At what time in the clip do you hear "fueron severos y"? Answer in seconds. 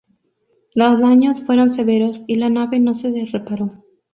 1.41-2.37